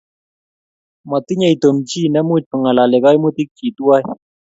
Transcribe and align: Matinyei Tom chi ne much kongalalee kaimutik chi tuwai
Matinyei 1.09 1.55
Tom 1.61 1.77
chi 1.87 2.01
ne 2.09 2.21
much 2.27 2.45
kongalalee 2.49 3.03
kaimutik 3.03 3.49
chi 3.57 3.67
tuwai 3.77 4.03